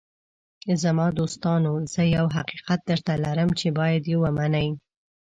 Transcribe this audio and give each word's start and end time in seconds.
“زما 0.83 1.05
دوستانو، 1.17 1.73
زه 1.93 2.01
یو 2.15 2.25
حقیقت 2.37 2.79
درته 2.89 3.13
لرم 3.23 3.49
چې 3.59 3.67
باید 3.79 4.03
یې 4.11 4.17
ومنئ. 4.19 4.67